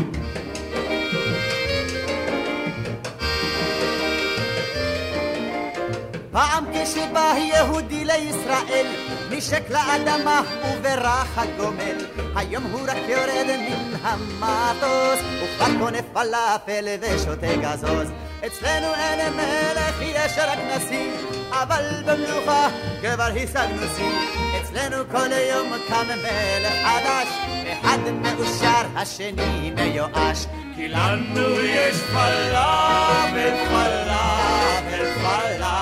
[6.32, 8.86] פעם כשבא יהודי לישראל,
[9.32, 12.06] נשק לאדמה וברח הגומל.
[12.36, 18.12] היום הוא רק יורד מן המטוס, וכבר קונה פלאפל ושותה גזוז.
[18.46, 21.12] אצלנו אין מלך, יש רק נשיא,
[21.52, 22.68] אבל במלוכה
[23.02, 24.62] כבר השגנו שיא.
[24.62, 27.28] אצלנו כל יום קם מלך חדש,
[27.72, 30.46] אחד מאושר, השני מיואש.
[30.76, 35.81] כי לנו יש פלאפל, פלאפל, פלאפל.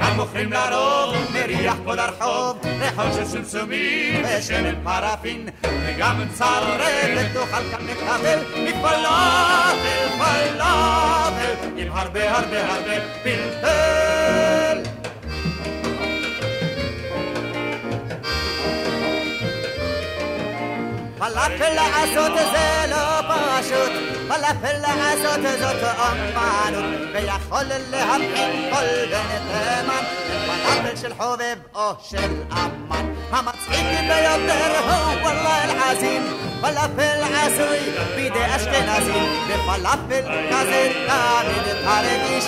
[0.00, 7.70] כי כאן מוכרים לרוב, מריח כל הרחוב, ריחות של סומסומים ושמן פרפין, וגם צרבת תאכל
[7.70, 14.78] כאן מקבל מפלאפל, פלאפל, עם הרבה הרבה הרבה פלפל.
[21.18, 23.19] פלאפל לעשות זה לא
[23.60, 23.92] פשוט,
[24.28, 30.04] פלאפל לעשות זאת אומנות, ויכול להבחין כל בן תימן,
[30.46, 33.14] פלאפל של חובב או של אמן.
[33.30, 36.22] המצחיק ביותר הוא וואלה אל-עזים,
[36.60, 37.78] פלאפל עשוי
[38.16, 42.44] בידי אשכנזים, ופלאפל כזה תמיד תרגיש,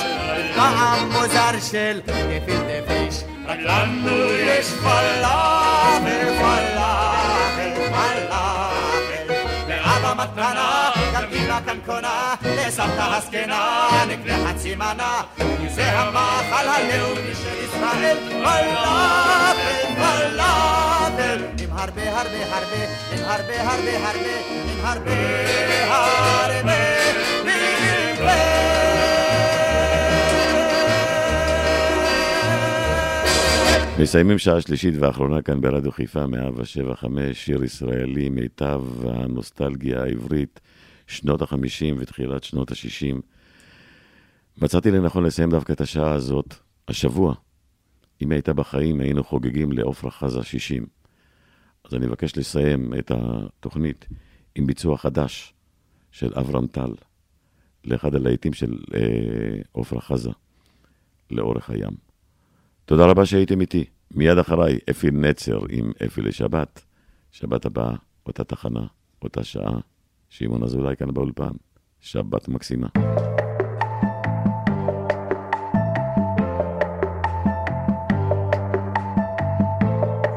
[0.54, 3.24] טעם מוזר של געפילטע פיש.
[3.46, 8.42] רק לנו יש פלאפל, פלאפל, פלאפל.
[9.68, 10.81] לאבא מתנה,
[11.66, 15.22] גם אמא כאן קונה, לסבתא הזקנה, נקנה חצי מנה.
[15.36, 21.42] כי זה המאכל הלאומי של ישראל, פלאפל, פלאפל.
[21.62, 25.12] עם הרבה הרבה הרבה, עם הרבה הרבה הרבה, עם הרבה
[25.88, 26.72] הרבה
[27.42, 28.02] פלפל.
[34.02, 40.60] מסיימים שעה שלישית ואחרונה כאן ברדיו חיפה 175, שיר ישראלי, מיטב הנוסטלגיה העברית,
[41.12, 43.20] שנות החמישים ותחילת שנות השישים.
[44.56, 46.54] מצאתי לנכון לסיים דווקא את השעה הזאת,
[46.88, 47.34] השבוע.
[48.22, 50.86] אם היא הייתה בחיים, היינו חוגגים לעופרה חזה 60.
[51.84, 54.06] אז אני מבקש לסיים את התוכנית
[54.54, 55.54] עם ביצוע חדש
[56.10, 56.94] של אברהם טל,
[57.84, 58.78] לאחד הלהיטים של
[59.72, 60.30] עופרה אה, חזה,
[61.30, 61.92] לאורך הים.
[62.84, 63.84] תודה רבה שהייתם איתי.
[64.10, 66.82] מיד אחריי, אפי נצר עם אפי לשבת.
[67.32, 67.94] שבת הבאה,
[68.26, 68.86] אותה תחנה,
[69.22, 69.91] אותה שעה.
[70.34, 71.50] שמעון אזולאי כאן באולפן.
[72.00, 72.86] שבת מקסימה.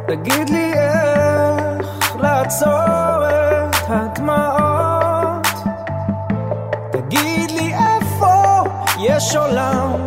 [0.08, 5.48] תגיד לי איך לעצור את הדמעות
[6.92, 8.64] תגיד לי איפה
[9.00, 10.05] יש עולם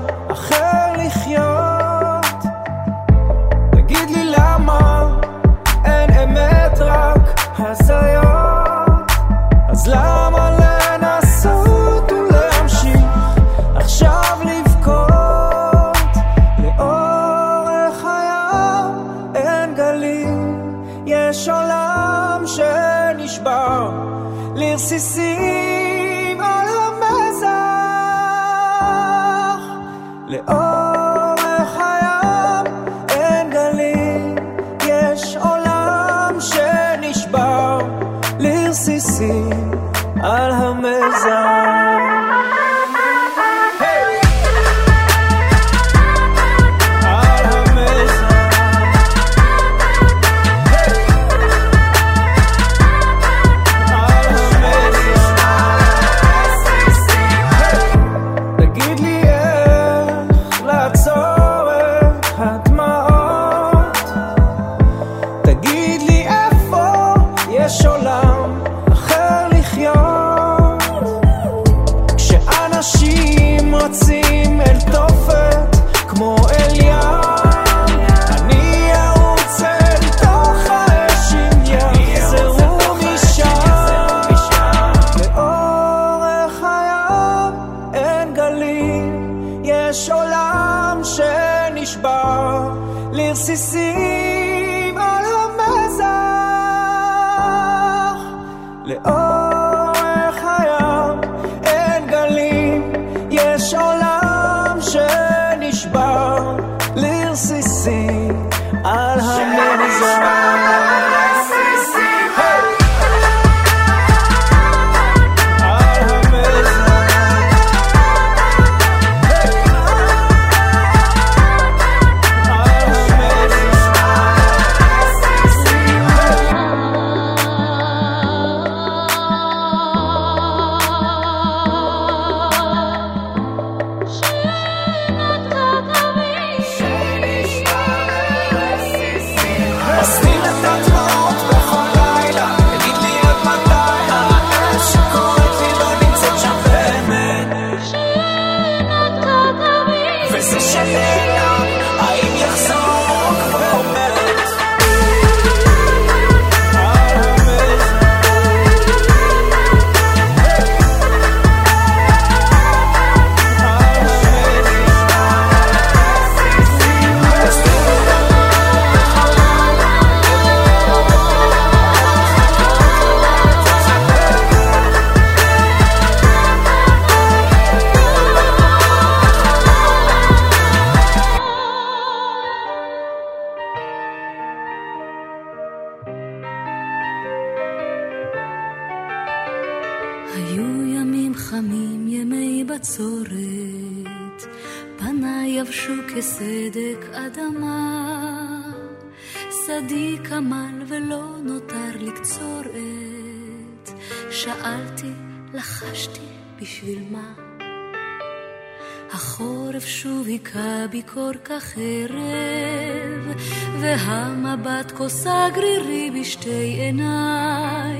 [209.18, 213.36] החורף שוב היכה בי כל כך ערב,
[213.80, 216.50] והמבט כוסה גרירי בשתי
[216.80, 217.98] עיניי,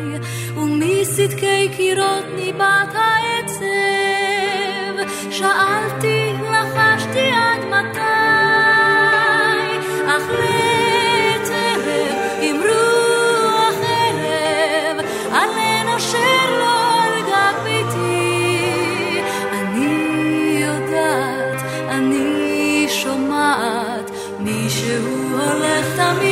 [0.57, 3.65] ומסדקי קירות ניבט העצב,
[5.31, 8.38] שאלתי, לחשתי עד מתי?
[25.99, 26.28] hasta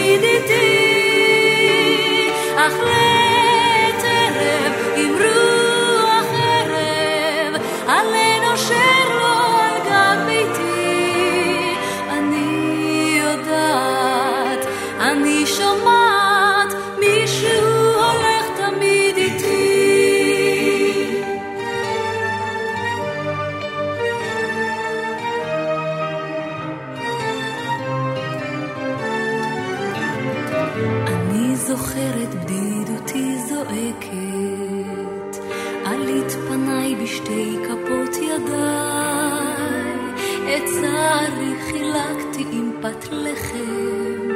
[41.07, 44.31] נערי חילקתי עם פת לחם,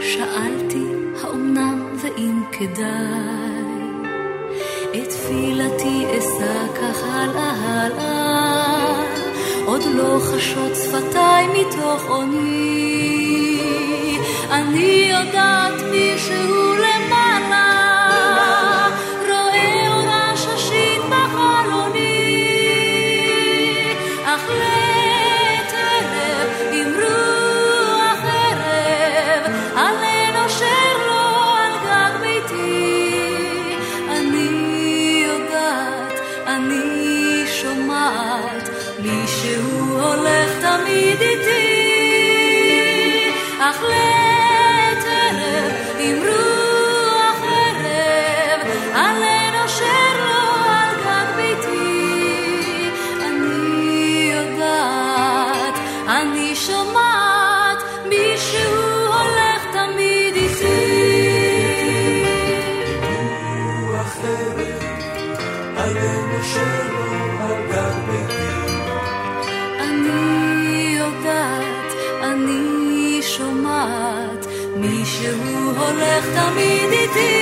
[0.00, 0.84] שאלתי
[1.22, 3.82] האומנם ואם כדאי,
[4.94, 9.04] את תפילתי אשא כך הלאה הלאה,
[9.64, 13.58] עוד לא חשות שפתיי מתוך עוני,
[14.50, 16.11] אני יודעת מי
[77.14, 77.41] easy.